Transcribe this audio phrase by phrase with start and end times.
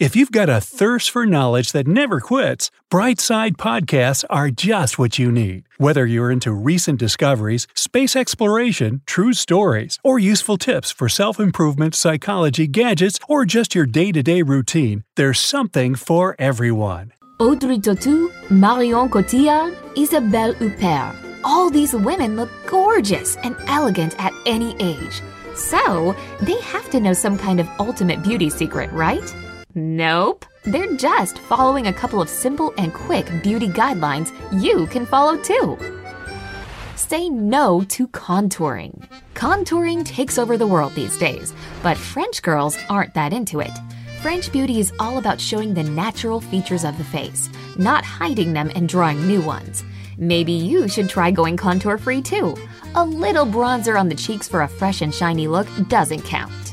[0.00, 5.20] If you've got a thirst for knowledge that never quits, Brightside Podcasts are just what
[5.20, 5.68] you need.
[5.78, 11.94] Whether you're into recent discoveries, space exploration, true stories, or useful tips for self improvement,
[11.94, 17.12] psychology, gadgets, or just your day to day routine, there's something for everyone.
[17.38, 21.14] Audrey Tautou, Marion Cotillard, Isabelle Huppert.
[21.44, 25.22] All these women look gorgeous and elegant at any age.
[25.54, 29.32] So, they have to know some kind of ultimate beauty secret, right?
[29.74, 30.46] Nope.
[30.64, 34.30] They're just following a couple of simple and quick beauty guidelines
[34.62, 35.76] you can follow too.
[36.94, 39.08] Say no to contouring.
[39.34, 43.72] Contouring takes over the world these days, but French girls aren't that into it.
[44.22, 48.70] French beauty is all about showing the natural features of the face, not hiding them
[48.76, 49.82] and drawing new ones.
[50.16, 52.56] Maybe you should try going contour free too.
[52.94, 56.63] A little bronzer on the cheeks for a fresh and shiny look doesn't count.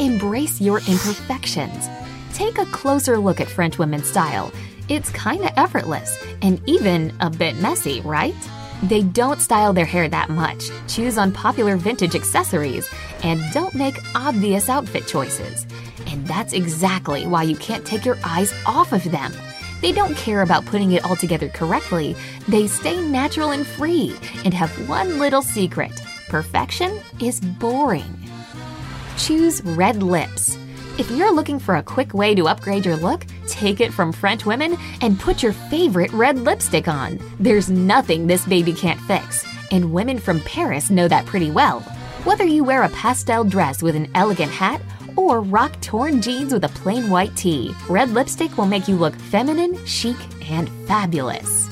[0.00, 1.86] Embrace your imperfections.
[2.32, 4.50] Take a closer look at French women's style.
[4.88, 8.34] It's kinda effortless and even a bit messy, right?
[8.82, 12.88] They don't style their hair that much, choose on popular vintage accessories,
[13.22, 15.66] and don't make obvious outfit choices.
[16.06, 19.34] And that's exactly why you can't take your eyes off of them.
[19.82, 22.16] They don't care about putting it all together correctly.
[22.48, 25.92] They stay natural and free and have one little secret
[26.30, 28.29] perfection is boring.
[29.20, 30.56] Choose red lips.
[30.98, 34.46] If you're looking for a quick way to upgrade your look, take it from French
[34.46, 37.18] women and put your favorite red lipstick on.
[37.38, 41.80] There's nothing this baby can't fix, and women from Paris know that pretty well.
[42.24, 44.80] Whether you wear a pastel dress with an elegant hat
[45.16, 49.14] or rock torn jeans with a plain white tee, red lipstick will make you look
[49.14, 50.16] feminine, chic,
[50.50, 51.68] and fabulous.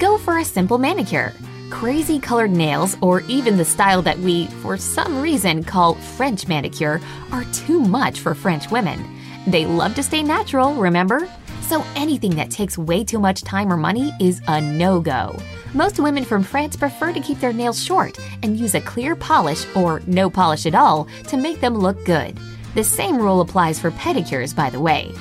[0.00, 1.32] Go for a simple manicure.
[1.70, 7.00] Crazy colored nails, or even the style that we, for some reason, call French manicure,
[7.32, 9.04] are too much for French women.
[9.46, 11.28] They love to stay natural, remember?
[11.62, 15.36] So anything that takes way too much time or money is a no go.
[15.74, 19.66] Most women from France prefer to keep their nails short and use a clear polish
[19.74, 22.38] or no polish at all to make them look good.
[22.74, 25.12] The same rule applies for pedicures, by the way.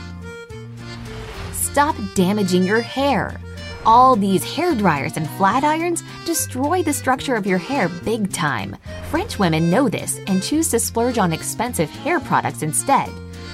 [1.54, 3.40] Stop damaging your hair.
[3.86, 8.76] All these hair dryers and flat irons destroy the structure of your hair big time.
[9.12, 13.12] French women know this and choose to splurge on expensive hair products instead.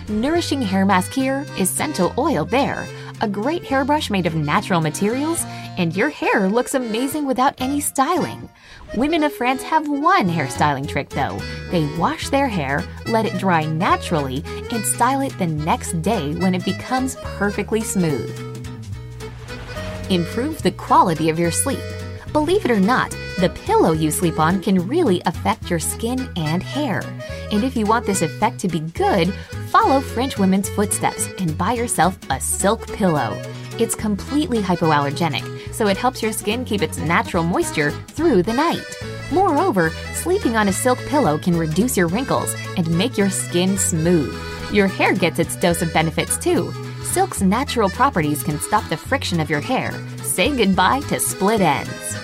[0.07, 2.87] Nourishing hair mask here, essential oil there,
[3.19, 5.43] a great hairbrush made of natural materials,
[5.77, 8.49] and your hair looks amazing without any styling.
[8.95, 11.39] Women of France have one hairstyling trick though.
[11.71, 16.55] They wash their hair, let it dry naturally, and style it the next day when
[16.55, 18.50] it becomes perfectly smooth.
[20.11, 21.79] Improve the quality of your sleep.
[22.33, 26.61] Believe it or not, the pillow you sleep on can really affect your skin and
[26.61, 27.01] hair.
[27.53, 29.33] And if you want this effect to be good,
[29.69, 33.41] follow French women's footsteps and buy yourself a silk pillow.
[33.79, 38.83] It's completely hypoallergenic, so it helps your skin keep its natural moisture through the night.
[39.31, 44.38] Moreover, sleeping on a silk pillow can reduce your wrinkles and make your skin smooth.
[44.73, 46.73] Your hair gets its dose of benefits too.
[47.11, 49.91] Silk's natural properties can stop the friction of your hair.
[50.23, 52.23] Say goodbye to split ends.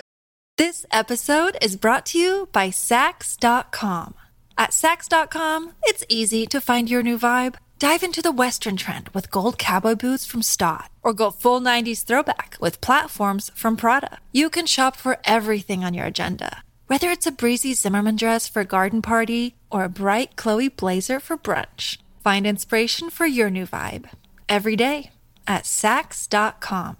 [0.55, 4.13] This episode is brought to you by Saks.com.
[4.57, 7.55] At Saks.com, it's easy to find your new vibe.
[7.79, 12.05] Dive into the Western trend with gold cowboy boots from Staud, or go full 90s
[12.05, 14.19] throwback with platforms from Prada.
[14.31, 18.61] You can shop for everything on your agenda, whether it's a breezy Zimmermann dress for
[18.61, 21.97] a garden party or a bright Chloe blazer for brunch.
[22.23, 24.07] Find inspiration for your new vibe
[24.49, 25.11] every day
[25.47, 26.97] at Saks.com.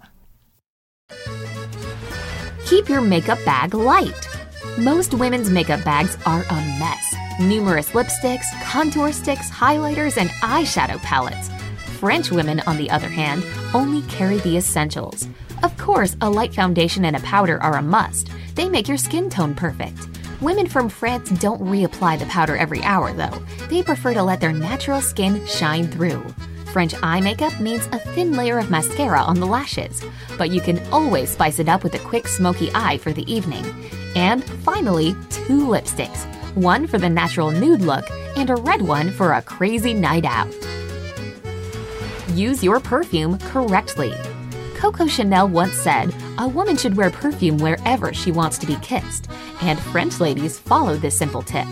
[2.66, 4.28] Keep your makeup bag light.
[4.76, 7.14] Most women's makeup bags are a mess.
[7.40, 11.50] Numerous lipsticks, contour sticks, highlighters, and eyeshadow palettes.
[11.98, 13.44] French women, on the other hand,
[13.74, 15.26] only carry the essentials.
[15.62, 18.30] Of course, a light foundation and a powder are a must.
[18.54, 19.98] They make your skin tone perfect.
[20.40, 23.42] Women from France don't reapply the powder every hour, though.
[23.68, 26.24] They prefer to let their natural skin shine through.
[26.72, 30.04] French eye makeup means a thin layer of mascara on the lashes,
[30.36, 33.64] but you can always spice it up with a quick smoky eye for the evening.
[34.14, 38.04] And finally, two lipsticks one for the natural nude look
[38.36, 40.52] and a red one for a crazy night out.
[42.34, 44.12] Use your perfume correctly.
[44.76, 49.28] Coco Chanel once said, A woman should wear perfume wherever she wants to be kissed,
[49.60, 51.66] and French ladies followed this simple tip.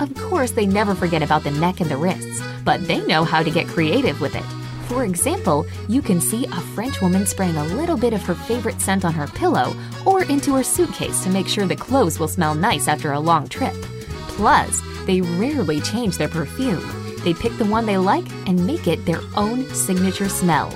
[0.00, 3.42] Of course, they never forget about the neck and the wrists, but they know how
[3.42, 4.44] to get creative with it.
[4.88, 8.80] For example, you can see a French woman spraying a little bit of her favorite
[8.80, 9.76] scent on her pillow
[10.06, 13.46] or into her suitcase to make sure the clothes will smell nice after a long
[13.46, 13.74] trip.
[14.28, 16.82] Plus, they rarely change their perfume.
[17.22, 20.74] They pick the one they like and make it their own signature smell.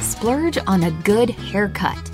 [0.00, 2.09] Splurge on a good haircut.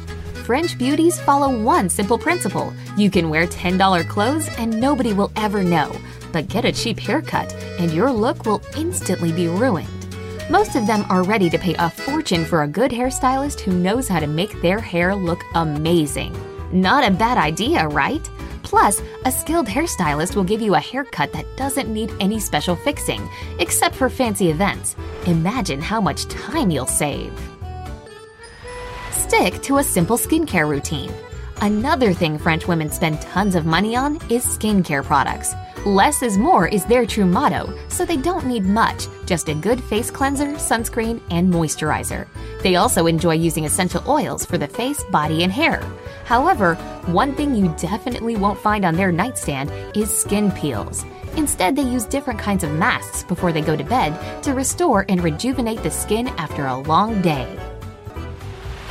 [0.46, 5.64] French beauties follow one simple principle you can wear $10 clothes and nobody will ever
[5.64, 5.90] know,
[6.30, 9.88] but get a cheap haircut and your look will instantly be ruined.
[10.48, 14.06] Most of them are ready to pay a fortune for a good hairstylist who knows
[14.06, 16.32] how to make their hair look amazing.
[16.70, 18.22] Not a bad idea, right?
[18.62, 23.28] Plus, a skilled hairstylist will give you a haircut that doesn't need any special fixing,
[23.58, 24.94] except for fancy events.
[25.26, 27.32] Imagine how much time you'll save.
[29.16, 31.12] Stick to a simple skincare routine.
[31.62, 35.54] Another thing French women spend tons of money on is skincare products.
[35.86, 39.82] Less is more is their true motto, so they don't need much, just a good
[39.84, 42.28] face cleanser, sunscreen, and moisturizer.
[42.62, 45.82] They also enjoy using essential oils for the face, body, and hair.
[46.24, 46.74] However,
[47.06, 51.04] one thing you definitely won't find on their nightstand is skin peels.
[51.36, 55.22] Instead, they use different kinds of masks before they go to bed to restore and
[55.22, 57.46] rejuvenate the skin after a long day.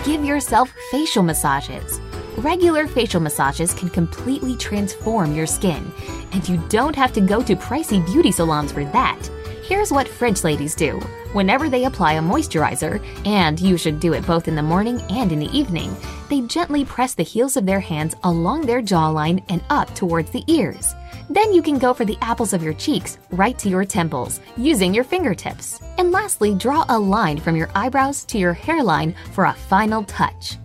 [0.06, 2.00] Give yourself facial massages.
[2.38, 5.92] Regular facial massages can completely transform your skin,
[6.32, 9.20] and you don't have to go to pricey beauty salons for that.
[9.68, 11.00] Here's what French ladies do.
[11.34, 15.32] Whenever they apply a moisturizer, and you should do it both in the morning and
[15.32, 15.98] in the evening,
[16.30, 20.44] they gently press the heels of their hands along their jawline and up towards the
[20.46, 20.94] ears.
[21.32, 24.94] Then you can go for the apples of your cheeks right to your temples using
[24.94, 25.82] your fingertips.
[25.98, 30.58] And lastly, draw a line from your eyebrows to your hairline for a final touch.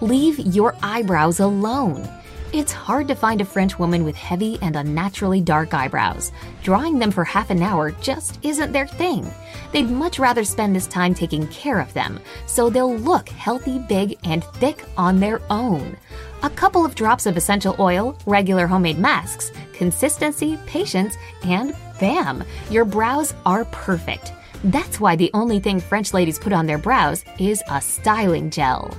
[0.00, 2.08] Leave your eyebrows alone.
[2.54, 6.30] It's hard to find a French woman with heavy and unnaturally dark eyebrows.
[6.62, 9.28] Drawing them for half an hour just isn't their thing.
[9.72, 14.16] They'd much rather spend this time taking care of them, so they'll look healthy, big,
[14.22, 15.96] and thick on their own.
[16.44, 22.84] A couple of drops of essential oil, regular homemade masks, consistency, patience, and bam, your
[22.84, 24.32] brows are perfect.
[24.62, 28.96] That's why the only thing French ladies put on their brows is a styling gel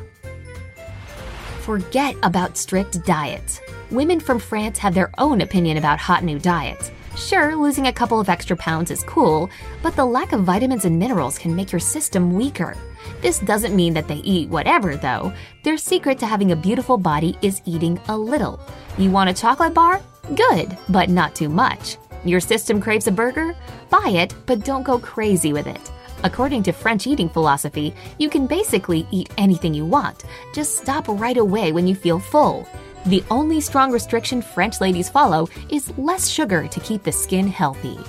[1.66, 3.60] forget about strict diets.
[3.90, 6.92] Women from France have their own opinion about hot new diets.
[7.18, 9.50] Sure, losing a couple of extra pounds is cool,
[9.82, 12.78] but the lack of vitamins and minerals can make your system weaker.
[13.22, 15.34] This doesn't mean that they eat whatever, though.
[15.64, 18.60] Their secret to having a beautiful body is eating a little.
[19.00, 20.02] You want a chocolate bar?
[20.36, 21.98] Good, but not too much.
[22.26, 23.56] Your system craves a burger?
[23.90, 25.92] Buy it, but don't go crazy with it.
[26.24, 30.24] According to French eating philosophy, you can basically eat anything you want,
[30.54, 32.68] just stop right away when you feel full.
[33.06, 38.00] The only strong restriction French ladies follow is less sugar to keep the skin healthy.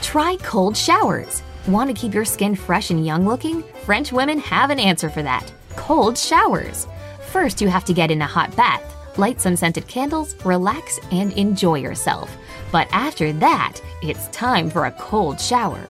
[0.00, 1.42] Try cold showers.
[1.66, 3.62] Want to keep your skin fresh and young looking?
[3.84, 6.86] French women have an answer for that cold showers.
[7.30, 8.82] First, you have to get in a hot bath,
[9.18, 12.36] light some scented candles, relax, and enjoy yourself.
[12.70, 15.91] But after that, it's time for a cold shower.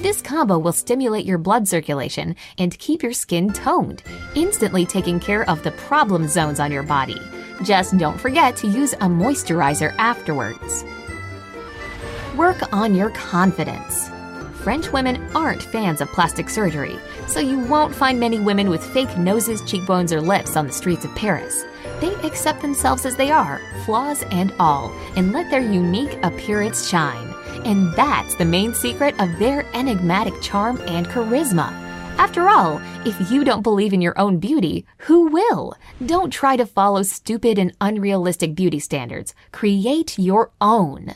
[0.00, 4.02] This combo will stimulate your blood circulation and keep your skin toned,
[4.34, 7.20] instantly taking care of the problem zones on your body.
[7.64, 10.86] Just don't forget to use a moisturizer afterwards.
[12.34, 14.08] Work on your confidence.
[14.62, 19.18] French women aren't fans of plastic surgery, so you won't find many women with fake
[19.18, 21.64] noses, cheekbones, or lips on the streets of Paris.
[22.00, 27.29] They accept themselves as they are, flaws and all, and let their unique appearance shine.
[27.64, 31.70] And that's the main secret of their enigmatic charm and charisma.
[32.18, 35.74] After all, if you don't believe in your own beauty, who will?
[36.04, 39.34] Don't try to follow stupid and unrealistic beauty standards.
[39.52, 41.14] Create your own.